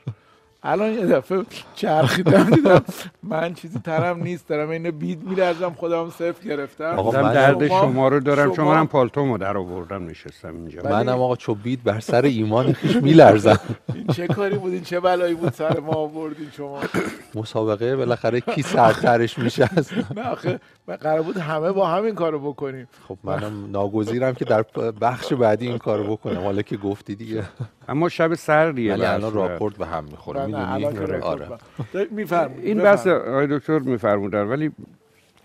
[0.63, 1.43] الان یه دفعه
[1.75, 2.81] چرخیدم دیدم
[3.23, 6.93] من چیزی ترم نیست دارم اینو بید میلرزم خودم صفر گرفتم.
[6.97, 10.81] آقا من درد شما, رو دارم شما, هم پالتومو در آوردم نشستم اینجا.
[10.83, 13.59] منم آقا چو بید بر سر ایمان خیش میلرزم.
[13.93, 16.79] این چه کاری بود؟ این چه بلایی بود سر ما آوردین شما؟
[17.35, 19.69] مسابقه بالاخره کی سرترش میشه
[20.15, 22.87] نه آخه قرار بود همه با همین کارو بکنیم.
[23.07, 24.61] خب منم ناگزیرم که در
[25.01, 26.41] بخش بعدی این کارو بکنم.
[26.41, 27.43] حالا که گفتی دیگه.
[27.87, 31.47] اما شب سردیه ولی الان راپورت به هم می‌خوره می‌دونی؟ آره.
[32.63, 34.71] این بحث آقای دکتر میفرمودن ولی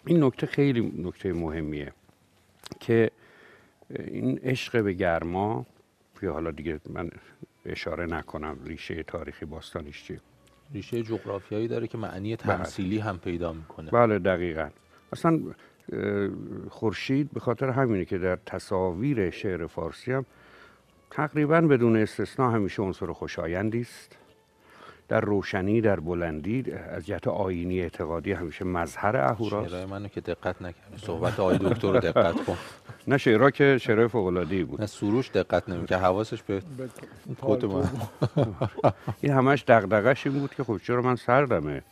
[0.07, 1.93] این نکته خیلی نکته مهمیه
[2.81, 3.11] که
[3.91, 5.67] این عشق به گرما
[6.21, 7.11] که حالا دیگه من
[7.67, 10.21] اشاره نکنم ریشه تاریخی باستانیش چیه.
[10.75, 12.57] ریشه جغرافیایی داره که معنی بله.
[12.57, 13.91] تمثیلی هم پیدا می‌کنه.
[13.91, 14.69] بله دقیقا.
[15.13, 15.41] اصلا
[16.71, 20.27] خورشید به خاطر همینه که در تصاویر شعر فارسی هم
[21.11, 24.19] تقریبا بدون استثنا همیشه عنصر خوشایندی است.
[25.09, 30.63] در روشنی در بلندی از جهت آینی اعتقادی همیشه مظهر اهوراست شعرهای منو که دقت
[30.63, 32.57] نکردم صحبت آقای دکتر رو دقت کن.
[33.09, 34.81] نه شعرها که شعرهای فوق العاده بود.
[34.81, 36.63] نه سروش دقت نمی که حواسش به
[37.43, 37.89] کت من.
[39.21, 41.83] این همش دغدغش این بود که خب چرا من سردمه؟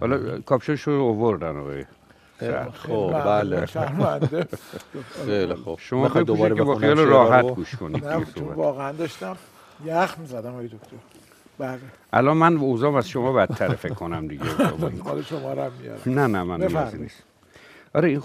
[0.00, 1.84] حالا کاپشنش رو آوردن آقای
[2.72, 3.66] خب بله.
[5.26, 5.78] خیلی خوب.
[5.80, 8.04] شما دوباره که با خیال راحت گوش کنید
[8.56, 9.36] واقعا داشتم
[9.84, 10.96] یخ می‌زدم آقای دکتر.
[11.58, 11.80] بله.
[12.12, 14.44] الان من اوضاع از شما بدتر فکر کنم دیگه.
[15.04, 15.70] حال شما رو
[16.06, 16.62] نه نه من
[16.98, 17.22] نیست.
[17.94, 18.22] آره این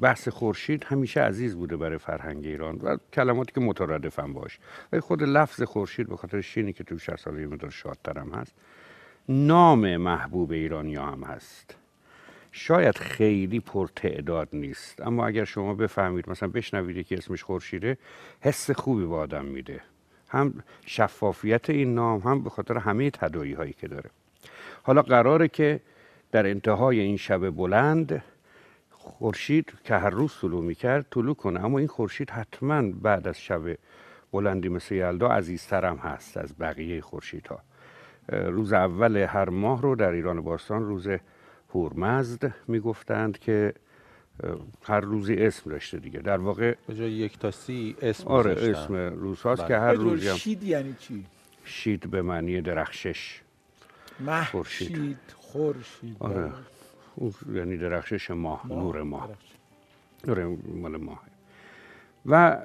[0.00, 4.58] بحث خورشید همیشه عزیز بوده برای فرهنگ ایران و کلماتی که مترادفم باش.
[4.92, 8.54] ولی خود لفظ خورشید به خاطر شینی که تو 60 ساله مدار شادترم هست
[9.28, 11.76] نام محبوب ایرانی هم هست.
[12.52, 17.98] شاید خیلی پرتعداد نیست اما اگر شما بفهمید مثلا بشنوید که اسمش خورشیده
[18.40, 19.80] حس خوبی به آدم میده.
[20.34, 20.54] هم
[20.86, 24.10] شفافیت این نام هم به خاطر همه تدایی هایی که داره.
[24.82, 25.80] حالا قراره که
[26.32, 28.22] در انتهای این شب بلند
[28.90, 31.64] خورشید که هر روز طلوع می‌کرد طلوع کنه.
[31.64, 33.62] اما این خورشید حتما بعد از شب
[34.32, 37.58] بلندی مثل یلدا عزیزترم هست از بقیه خورشیدها.
[38.28, 41.08] روز اول هر ماه رو در ایران باستان روز
[41.74, 43.74] هورمزد می‌گفتند که
[44.82, 48.94] هر روزی اسم داشته دیگه در واقع به جای یک تا سی اسم آره گذاشتن.
[48.94, 49.68] اسم روز هاست بله.
[49.68, 51.24] که هر روزی هم شید یعنی چی
[51.64, 53.40] شید به معنی درخشش
[54.50, 54.90] خورشید.
[54.90, 56.52] محشید خورشید آره.
[57.14, 59.30] اون یعنی درخشش ماه, ماه، نور ماه.
[60.26, 61.22] نور مال ماه
[62.26, 62.62] و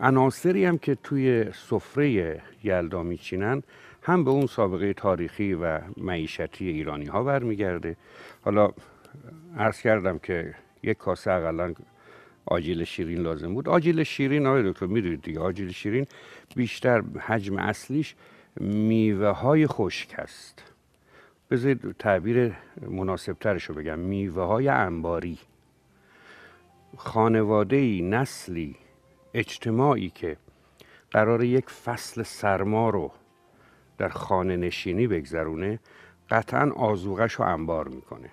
[0.00, 3.62] عناصری هم که توی سفره یلدا میچینن
[4.02, 7.96] هم به اون سابقه تاریخی و معیشتی ایرانی ها برمیگرده
[8.42, 8.72] حالا
[9.56, 11.74] عرض کردم که یک کاسه اقلا
[12.46, 13.68] آجیل شیرین لازم بود.
[13.68, 16.06] آجیل شیرین آقای دکتر می‌دونید دیگه آجیل شیرین
[16.56, 18.14] بیشتر حجم اصلیش
[18.60, 20.62] میوه های خشک است.
[21.50, 22.52] بذارید تعبیر
[22.90, 23.98] مناسب ترش رو بگم.
[23.98, 25.38] میوه های انباری.
[26.96, 28.76] خانواده نسلی
[29.34, 30.36] اجتماعی که
[31.10, 33.12] قرار یک فصل سرما رو
[33.98, 35.78] در خانه نشینی بگذرونه
[36.30, 38.30] قطعا آزوغش رو انبار می‌کنه.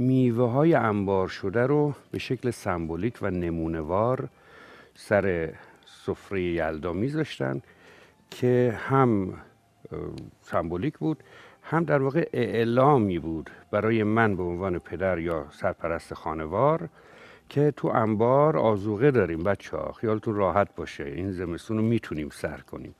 [0.00, 4.28] میوه های انبار شده رو به شکل سمبولیک و نمونوار
[4.94, 7.62] سر سفره یلدا میذاشتن
[8.30, 9.34] که هم
[10.42, 11.22] سمبولیک بود
[11.62, 16.88] هم در واقع اعلامی بود برای من به عنوان پدر یا سرپرست خانوار
[17.48, 21.04] که تو انبار آزوقه داریم بچه ها خیالتون راحت باشه.
[21.04, 22.94] این زمستون رو می‌تونیم سر کنیم.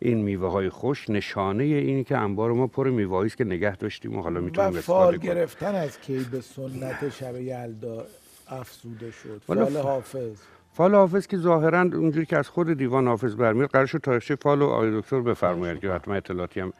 [0.00, 4.16] این میوه های خوش نشانه اینی که انبار ما پر میوه است که نگه داشتیم
[4.18, 5.30] و حالا و می‌تونیم فال استفاده کنیم.
[5.34, 8.04] گرفتن از کی به سنت شب یلدا
[8.48, 9.42] افزوده شد.
[9.46, 10.36] فال ف- حافظ.
[10.72, 14.62] فال حافظ که ظاهرا اونجوری که از خود دیوان حافظ برمیاد قرار شد تاریخچه فال
[14.62, 16.72] و آقای دکتر بفرمایید که حتما اطلاعاتی هم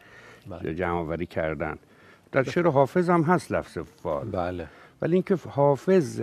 [0.50, 0.74] بله.
[0.74, 1.76] جمع آوری کردن.
[2.33, 4.31] در شعر حافظ هم هست لفظ فال.
[4.31, 4.66] بله.
[5.02, 6.22] ولی اینکه حافظ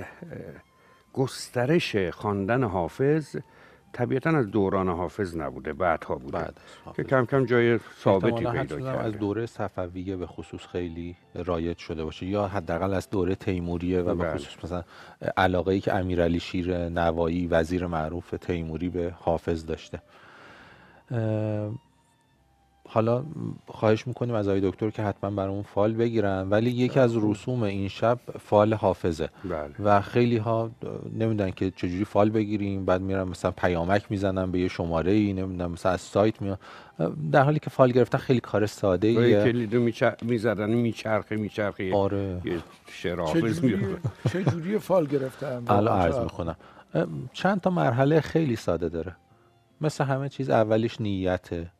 [1.13, 3.36] گسترش خواندن حافظ
[3.95, 7.03] طبیعتا از دوران حافظ نبوده بعدها بوده بعد از که.
[7.03, 12.03] کم کم جای ثابتی پیدا حدسم از کرده دوره صفویه به خصوص خیلی رایج شده
[12.03, 14.36] باشه یا حداقل از دوره تیموریه و به بله.
[14.36, 14.84] خصوص مثلا
[15.38, 20.01] علاقه ای که امیرعلی شیر نوایی وزیر معروف تیموری به حافظ داشته
[22.88, 23.24] حالا
[23.67, 26.50] خواهش می‌کنیم از آقای دکتر که حتما برامون فال بگیرن.
[26.50, 29.30] ولی یکی از رسوم این شب فال حافظه.
[29.43, 29.71] بله.
[29.84, 30.71] و خیلی ها
[31.13, 32.86] نمی‌دونن که چجوری فال بگیریم.
[32.86, 36.58] بعد میرن مثلا پیامک می‌زنن به یه شماره ای نمی‌دونم مثلا از سایت میان.
[37.32, 39.89] در حالی که فال گرفتن خیلی کار ساده ایه کلیدو
[40.21, 41.95] می‌زدن میچرخه میچرخه.
[41.95, 42.41] آره.
[42.45, 43.98] یه شعر حافظ چجوری
[44.30, 46.56] چجوری فال گرفتن؟ الان عرض می‌کنم
[47.34, 49.15] چند تا مرحله خیلی ساده داره.
[49.82, 51.71] مثل همه چیز اولیش نیته.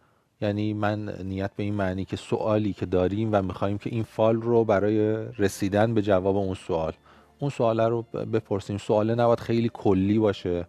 [0.42, 4.36] یعنی من نیت به این معنی که سوالی که داریم و می‌خوایم که این فال
[4.36, 6.94] رو برای رسیدن به جواب اون سوال
[7.40, 8.78] اون سوال رو بپرسیم.
[8.78, 10.68] سواله نباید خیلی کلی باشه.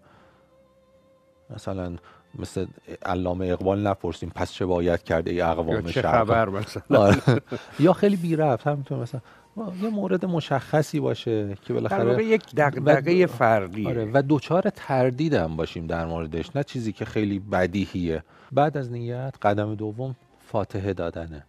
[1.50, 1.96] مثلا
[2.38, 2.66] مثل
[3.02, 7.22] علامه اقبال نپرسیم پس چه باید کرده ای اقوام چه خبر مثلا؟ آره.
[7.78, 9.20] یا خیلی بی ربط همینطور مثلا.
[9.56, 13.88] یه مورد مشخصی باشه که بالاخره یک دغدغه فردیه.
[13.88, 18.22] آره و دوچار تردید هم باشیم در موردش نه چیزی که خیلی بدیهیه.
[18.52, 20.16] بعد از نیت قدم دوم
[20.46, 21.44] فاتحه دادنه.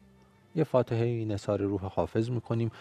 [0.56, 2.72] یه فاتحه این نثار روح حافظ می‌کنیم.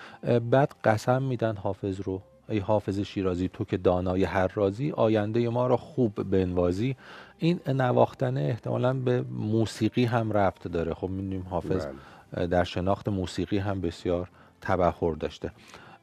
[0.51, 2.23] بعد قسم میدن حافظ رو.
[2.49, 6.97] ای حافظ شیرازی تو که دانای هر رازی آینده ما را خوب بنوازی.
[7.39, 10.95] این نواختنه احتمالا به موسیقی هم ربط داره.
[10.95, 11.87] خب می‌دونیم حافظ
[12.33, 12.47] بله.
[12.47, 14.29] در شناخت موسیقی هم بسیار
[14.67, 15.51] تبحر داشته.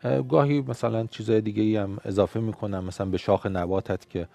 [0.03, 4.27] اه، گاهی مثلا چیزای دیگه ای هم اضافه می‌کنم مثلا به شاخ نباتت که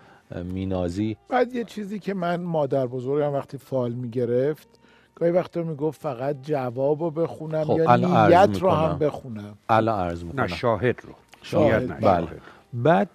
[0.44, 1.16] مینازی.
[1.28, 4.68] بعد یه چیزی که من مادر بزرگم وقتی فال می‌گرفت
[5.14, 8.98] گاهی وقتا می‌گفت فقط جواب رو بخونم خب، یا نیت رو هم.
[8.98, 9.58] بخونم.
[9.68, 11.12] الان عرض نه می‌کنم شاهد رو.
[11.42, 12.28] شاهد، نیت نه، بله.
[12.72, 13.10] بعد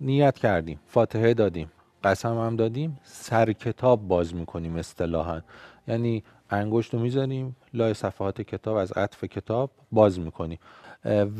[0.00, 1.70] نیت کردیم فاتحه دادیم
[2.04, 5.40] قسم هم دادیم سر کتاب باز می‌کنیم اصطلاحا.
[5.88, 10.58] یعنی انگشت رو می‌ذاریم لای صفحات کتاب از عطف کتاب باز می‌کنیم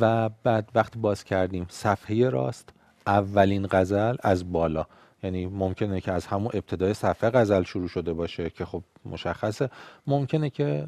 [0.01, 2.69] و بعد وقتی باز کردیم صفحه راست
[3.07, 4.87] اولین غزل از بالا.
[5.23, 9.71] یعنی ممکنه که از همون ابتدای صفحه غزل شروع شده باشه که خب مشخصه.
[10.07, 10.87] ممکنه که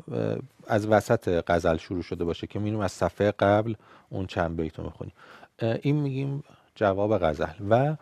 [0.67, 3.75] از وسط غزل شروع شده باشه که میریم از صفحه قبل
[4.11, 5.15] اون چند بیت رو می‌خونیم.
[5.83, 7.53] این میگیم جواب غزل.
[7.71, 7.97] و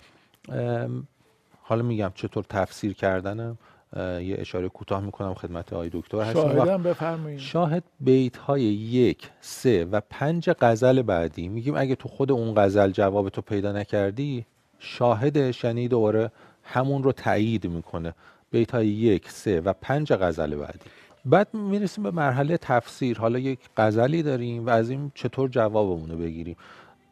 [1.63, 3.59] حالا میگم چطور تفسیر کردنم.
[3.97, 6.21] یه اشاره کوتاه می‌کنم خدمت آقای دکتر.
[6.21, 7.39] هستیم وقت- شاهدم بفرمایید.
[7.39, 11.49] شاهد بیت های یک سه و پنج غزل بعدی.
[11.49, 14.47] میگیم اگه تو خود اون غزل جواب تو پیدا نکردی
[14.79, 18.15] شاهدش یعنی دوباره همون رو تایید می‌کنه.
[18.51, 20.79] بیت های یک سه و پنج غزل بعدی.
[21.25, 23.19] بعد می‌رسیم به مرحله تفسیر.
[23.19, 26.57] حالا یک غزلی داریم و از این چطور جوابمون رو بگیریم.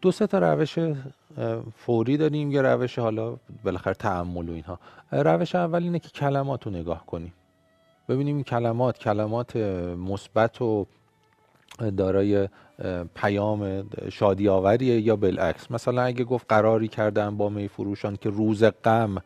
[0.02, 0.78] دو سه تا روش
[1.76, 4.78] فوری داریم یه روش حالا بالاخره تعمل و اینها.
[5.12, 7.32] روش اول اینه که کلمات رو نگاه کنیم.
[8.08, 9.56] ببینیم این کلمات کلمات
[9.96, 10.86] مثبت و
[11.96, 12.48] دارای
[13.14, 15.70] پیام شادی آوریه یا بالعکس.
[15.70, 19.16] مثلا اگه گفت قراری کردن با می فروشان که روز غم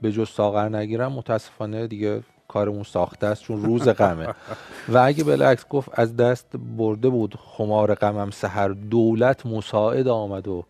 [0.00, 4.28] به جز ساغر نگیرم متاسفانه دیگه کارمون ساخته است چون روز غمه.
[4.88, 10.64] و اگه بالعکس گفت از دست برده بود خمار غمم سهر دولت مساعد آمد و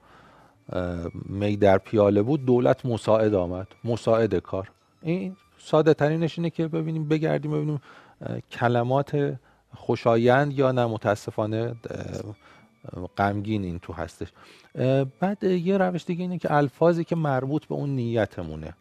[1.28, 3.66] می در پیاله بود دولت مساعد آمد.
[3.84, 4.70] مساعد کار.
[5.02, 7.80] این ساده ترینش اینه که ببینیم بگردیم ببینیم
[8.50, 9.38] کلمات
[9.74, 11.74] خوشایند یا نه متاسفانه
[13.16, 14.28] غمگین این تو هستش.
[15.20, 18.74] بعد یه روش دیگه اینه که الفاظی که مربوط به اون نیتمونه.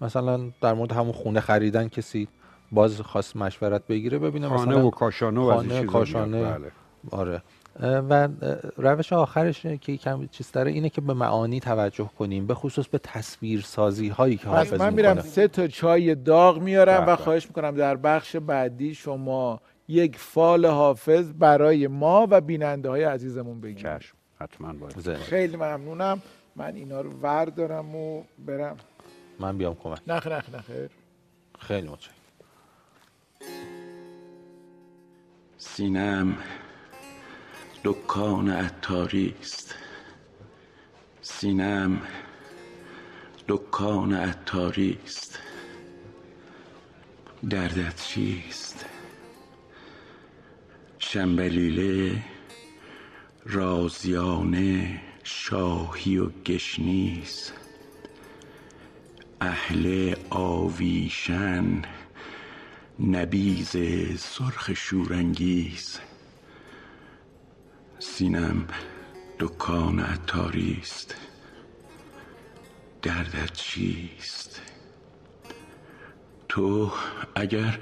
[0.00, 2.28] مثلا در مورد همون خونه خریدن کسی
[2.72, 6.42] باز خواست مشورت بگیره ببینه خانه مثلا و کاشانه و خانه کاشانه.
[6.42, 6.72] بله.
[7.10, 7.42] آره.
[7.80, 8.28] و
[8.76, 12.98] روش آخرش که یکم چیز داره اینه که به معانی توجه کنیم به خصوص به
[12.98, 17.22] تصویر سازی هایی که حافظ من میرم سه تا چای داغ میارم به و به.
[17.22, 23.60] خواهش می‌کنم در بخش بعدی شما یک فال حافظ برای ما و بیننده های عزیزمون
[23.60, 23.76] بگید.
[23.78, 25.14] چشم حتما باید.
[25.14, 26.22] خیلی ممنونم.
[26.56, 28.76] من اینا رو وردارم و برم.
[29.40, 30.00] من بیام کمک.
[30.06, 30.90] نخ نخ نخیر
[31.58, 32.14] خیلی متشکرم.
[35.58, 36.36] سینم.
[37.86, 39.74] دکان عطاری است.
[41.22, 42.02] سینم
[43.48, 45.38] دکان عطاری است.
[47.50, 48.84] دردت چیست؟
[50.98, 52.22] شنبلیله
[53.44, 57.52] رازیانه شاهی و گشنیز
[59.40, 61.82] اهل آویشن
[63.00, 63.76] نبیز
[64.18, 65.98] سرخ شورانگیز.
[67.98, 68.68] سینم
[69.38, 71.14] دکان عطاری است.
[73.02, 74.62] دردت چیست؟
[76.48, 76.92] تو
[77.34, 77.78] اگر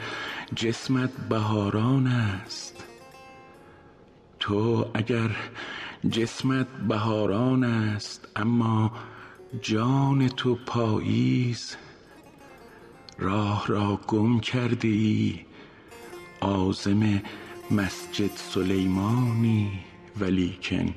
[0.54, 2.84] جسمت بهاران است
[4.40, 5.30] تو اگر
[6.10, 8.92] جسمت بهاران است اما
[9.62, 11.76] جان تو پاییز
[13.18, 15.40] راه را گم کرده ای
[16.40, 17.22] آزم
[17.70, 19.93] مسجد سلیمانی.
[20.20, 20.94] ولیکن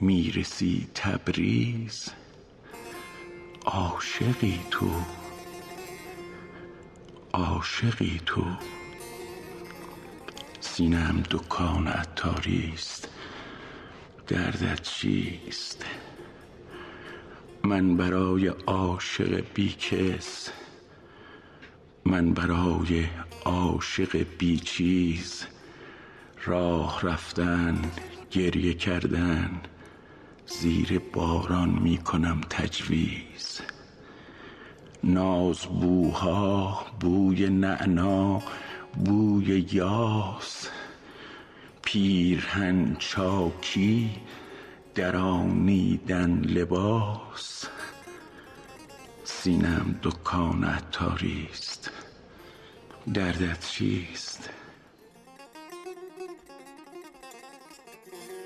[0.00, 2.10] می‌رسی تبریز.
[3.64, 4.90] عاشقی تو.
[7.32, 8.44] عاشقی تو.
[10.60, 13.08] سینم دکان عطاری است.
[14.26, 15.84] دردت چیست؟
[17.64, 20.50] من برای عاشق بیکس
[22.04, 23.04] من برای
[23.44, 25.46] عاشق بیچیز
[26.44, 27.82] راه رفتن
[28.34, 29.50] گریه کردن
[30.46, 33.60] زیر باران می کنم تجویز.
[35.04, 38.42] نازبوها بوی نعنا
[39.04, 40.68] بوی یاس.
[41.82, 44.10] پیرهن چاکی
[44.94, 47.66] درانیدن لباس.
[49.24, 51.90] سینم دکان عطاری است
[53.14, 54.50] دردت چیست؟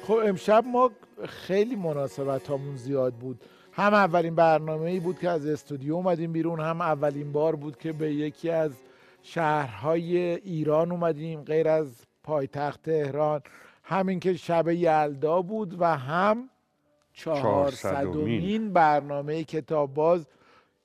[0.08, 0.90] خب امشب ما
[1.28, 3.40] خیلی مناسبت هامون زیاد بود.
[3.72, 7.92] هم اولین برنامه ای بود که از استودیو اومدیم بیرون هم اولین بار بود که
[7.92, 8.72] به یکی از
[9.22, 13.40] شهرهای ایران اومدیم غیر از پایتخت تهران.
[13.82, 16.50] همین که شب یلدا بود و هم
[17.12, 20.26] چهارصدمین برنامه کتاب باز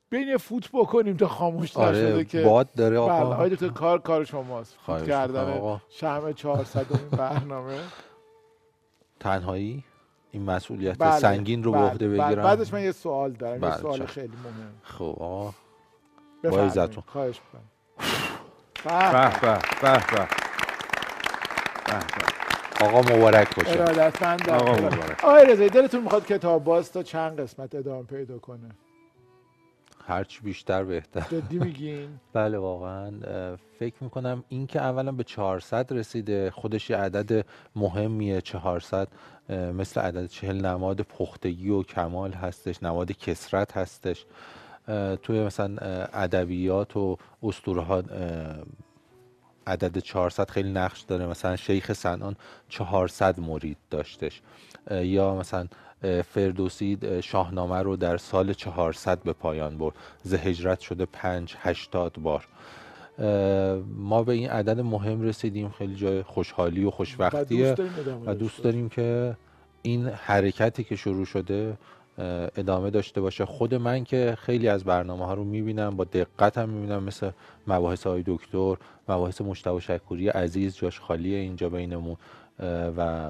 [0.10, 4.24] بین فوت بکنیم تا خاموش نشده آره که باد داره بله آقا دکتر کار کار
[4.24, 4.78] شماست.
[4.86, 5.82] فوت کردن.
[5.90, 6.86] شمع 400
[7.18, 7.80] برنامه.
[9.24, 9.84] تنهایی
[10.32, 12.26] این مسئولیت بله، سنگین رو به بله، عهده بله.
[12.26, 14.06] بگیرم بعدش من یه سوال دارم یه بله، سوال چشم.
[14.06, 15.54] خیلی مهم خب آقا
[16.44, 16.70] بفرمایید.
[16.72, 17.04] عزتون.
[17.08, 17.70] خواهش می‌کنم
[18.84, 20.28] به به به به به
[21.98, 22.86] به.
[22.86, 25.24] آقا مبارک باشه ارادتمند آقا مبارک.
[25.24, 28.70] آقای رضایی دلتون می‌خواد کتاب باز تا چند قسمت ادامه پیدا کنه
[30.08, 31.26] هرچی بیشتر بهتر.
[31.32, 33.12] جدی میگین؟ بله واقعا
[33.80, 37.46] فکر می‌کنم این که اولا به 400 رسیده خودش یه عدد
[37.76, 39.08] مهمیه 400
[39.50, 44.26] اه، مثل عدد چهل نماد پختگی و کمال هستش نماد کسرت هستش.
[45.22, 45.76] توی مثلا
[46.14, 48.04] ادبیات و اسطوره ها
[49.68, 51.26] عدد 400 خیلی نقش داره.
[51.28, 52.36] مثلا شیخ سنان
[52.70, 54.42] 400 مرید داشتش.
[54.92, 55.68] یا مثلا
[56.22, 59.96] فردوسی اه، شاهنامه رو در سال 400 به پایان برد.
[60.24, 62.48] ز هجرت شده 5 80 بار.
[63.98, 65.70] ما به این عدد مهم رسیدیم.
[65.70, 67.76] خیلی جای خوشحالی و خوشبختیه
[68.26, 69.38] و دوست داریم که
[69.82, 71.78] این حرکتی که شروع شده
[72.58, 73.46] ادامه داشته باشه.
[73.46, 77.32] خود من که خیلی از برنامه ها رو می‌بینم با دقت هم می‌بینم مثل
[77.68, 78.76] مباحث های دکتر
[79.10, 82.18] مباحث مشتبه شکوری عزیز جاش خالیه اینجا بینمون.
[82.98, 83.30] و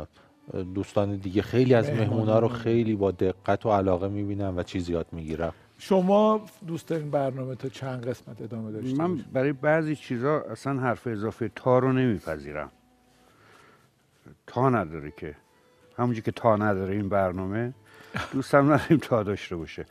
[0.75, 5.07] دوستان دیگه خیلی از مهمونا رو خیلی با دقت و علاقه می‌بینم و چیز یاد
[5.11, 5.53] می‌گیرم.
[5.77, 11.07] شما دوست دارین برنامه تا چند قسمت ادامه داشته من برای بعضی چیزا اصلا حرف
[11.07, 12.71] اضافه تا رو نمیپذیرم.
[14.47, 15.35] تا نداره که.
[15.97, 17.73] همونجی که تا نداره این برنامه
[18.33, 19.85] دوستم نداریم تا داشته باشه.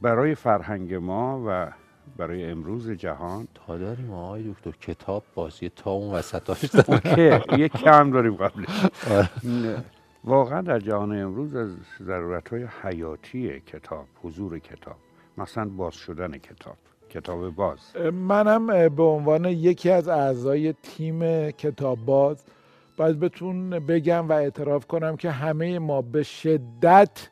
[0.00, 1.72] برای فرهنگ ما و
[2.16, 3.48] برای امروز جهان.
[3.54, 8.64] تا داریم آقای دکتر؟ کتاب بازی تا اون وسطاش اوکی یک کم داریم قبل.
[10.24, 11.70] واقعا در جهان امروز از
[12.02, 14.96] ضرورت های حیاتی کتاب حضور کتاب
[15.38, 16.76] مثلا باز شدن کتاب
[17.10, 17.96] کتاب باز.
[18.12, 22.44] منم به عنوان یکی از اعضای تیم کتاب باز
[22.96, 27.28] باید بتون بگم و اعتراف کنم که همه ما به شدت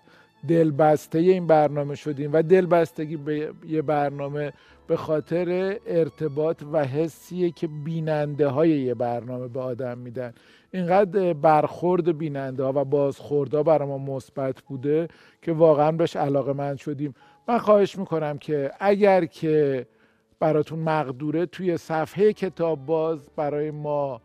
[0.48, 4.52] دلبسته این برنامه شدیم و دلبستگی به یه برنامه
[4.86, 10.32] به خاطر ارتباط و حسیه که بیننده های یه برنامه به آدم میدن.
[10.72, 15.08] اینقدر برخورد بیننده ها و بازخوردها برای ما مثبت بوده
[15.42, 17.14] که واقعا بهش علاقه من شدیم.
[17.48, 19.86] من خواهش می‌کنم که اگر که
[20.40, 24.20] براتون مقدوره توی صفحه کتاب باز برای ما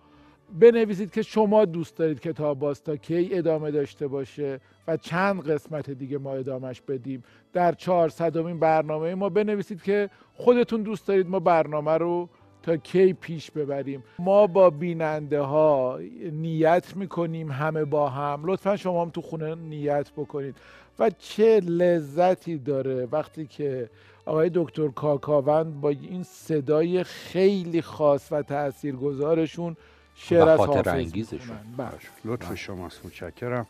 [0.59, 5.89] بنویسید که شما دوست دارید کتاب باز تا کی ادامه داشته باشه و چند قسمت
[5.89, 7.23] دیگه ما ادامهش بدیم.
[7.53, 12.29] در چهارصدمین برنامه ما بنویسید که خودتون دوست دارید ما برنامه رو
[12.63, 14.03] تا کی پیش ببریم.
[14.19, 15.99] ما با بیننده ها
[16.31, 18.41] نیت می‌کنیم همه با هم.
[18.45, 20.55] لطفا شما هم تو خونه نیت بکنید.
[20.99, 23.89] و چه لذتی داره وقتی که
[24.25, 29.75] آقای دکتر کاکاوند با این صدای خیلی خاص و تاثیرگذارشون
[30.19, 31.89] شعر از حافظ انگیزشون بله.
[32.25, 33.67] لطف شماست متشکرم.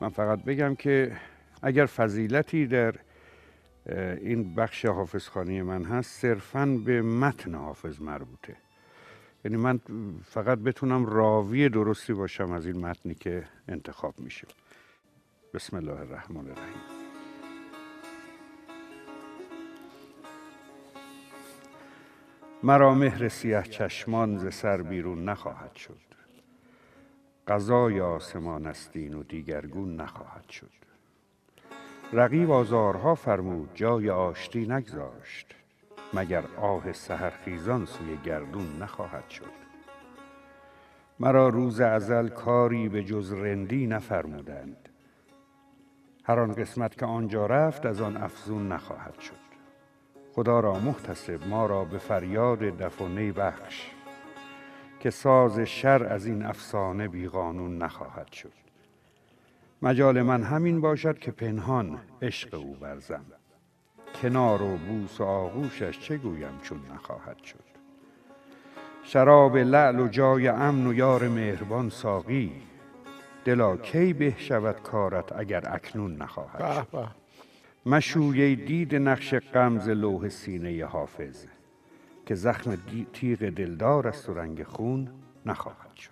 [0.00, 1.16] من فقط بگم که
[1.62, 2.94] اگر فضیلتی در
[4.20, 8.56] این بخش حافظخانی من هست صرفا به متن حافظ مربوطه.
[9.44, 9.80] یعنی من
[10.24, 14.46] فقط بتونم راوی درستی باشم از این متنی که انتخاب میشه.
[15.54, 17.05] بسم الله الرحمن الرحیم.
[22.66, 26.00] مرا مهر سیه چشمان ز سر بیرون نخواهد شد.
[27.48, 30.70] قضای آسمان استین و دیگرگون نخواهد شد.
[32.12, 35.54] رقیب آزارها فرمود جای آشتی نگذاشت
[36.14, 39.56] مگر آه سهرخیزان سوی گردون نخواهد شد.
[41.20, 44.88] مرا روز ازل کاری به جز رندی نفرمودند.
[46.24, 49.45] هر آن قسمت که آنجا رفت از آن افزون نخواهد شد.
[50.36, 53.90] خدا را محتسب ما را به فریاد دف و نی بخش
[55.00, 58.52] که ساز شر از این افسانه بیقانون نخواهد شد.
[59.82, 63.24] مجال من همین باشد که پنهان عشق او ورزم.
[64.22, 67.64] کنار و بوس و آغوشش چه گویم چون نخواهد شد؟
[69.02, 72.52] شراب لعل و جای امن و یار مهربان ساقی
[73.44, 77.25] دلا کی به شود کارت اگر اکنون نخواهد شد؟
[77.86, 81.46] مشویه دید نقش قمز لوح سینه حافظ
[82.26, 82.78] که زخم
[83.12, 85.08] تیغ دلدار است و رنگ خون
[85.46, 86.10] نخواهد شد.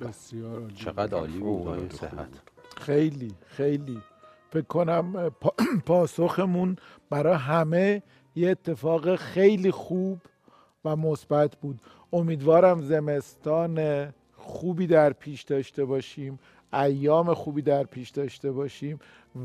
[0.00, 2.28] بسیار چقدر عالی بود صحت.
[2.76, 4.02] خیلی خیلی.
[4.50, 5.30] فکر کنم
[5.86, 6.76] پاسخمون
[7.10, 8.02] برای همه
[8.36, 10.20] یه اتفاق خیلی خوب
[10.84, 11.80] و مثبت بود.
[12.12, 16.38] امیدوارم زمستان خوبی در پیش داشته باشیم
[16.72, 18.98] ایام خوبی در پیش داشته باشیم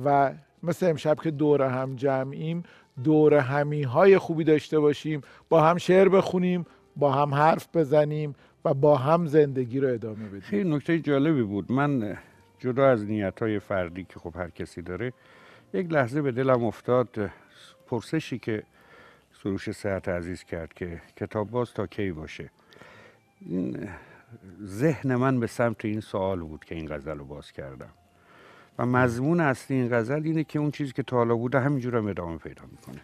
[0.06, 0.34] و
[0.64, 2.64] مثل امشب که دور هم جمعیم
[3.04, 8.36] دور همی های خوبی داشته باشیم با هم شعر بخونیم با هم حرف بزنیم
[8.66, 10.40] و با هم زندگی رو ادامه بدیم.
[10.40, 11.72] خیلی نکته جالبی بود.
[11.72, 12.18] من
[12.60, 15.14] جدا از نیت های فردی که خب هر کسی داره
[15.74, 17.32] یک لحظه به دلم افتاد
[17.88, 18.64] پرسشی که
[19.44, 22.50] سروش صحت عزیز کرد که کتاب باز تا کی باشه.
[23.42, 23.90] این
[24.64, 27.90] ذهن من به سمت این سوال بود که این غزل رو باز کردم.
[28.80, 32.08] و مضمون اصلی این غزل اینه که اون چیزی که تا حالا بوده همینجور هم
[32.08, 33.02] ادامه پیدا می‌کنه.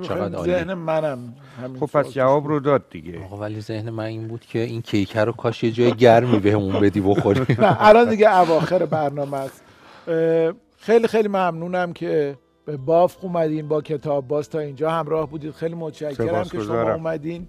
[0.00, 3.24] بخوایم ذهن منم همین خب پس جواب رو داد دیگه.
[3.24, 6.80] آقا ولی ذهن من این بود که این کیکه رو کاش یه جای گرمی بهمون
[6.80, 7.46] بدی بخوریم.
[7.58, 9.62] نه الان دیگه اواخر برنامه است.
[10.78, 15.52] خیلی خیلی ممنونم که به باف اومدین با کتاب باز تا اینجا همراه بودید.
[15.52, 17.48] خیلی متشکرم که شما اومدین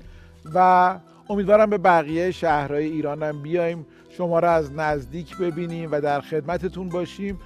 [0.53, 0.99] و
[1.29, 6.89] امیدوارم به بقیه شهرهای ایران هم بیایم شما را از نزدیک ببینیم و در خدمتتون
[6.89, 7.39] باشیم.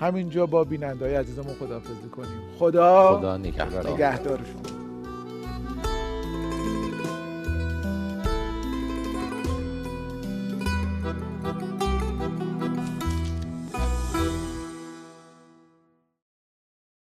[0.00, 2.40] همینجا با بیننده های عزیزمون خداحافظی کنیم.
[2.58, 3.90] خدا, خدا نگهدار.
[3.90, 4.77] نگهدار شما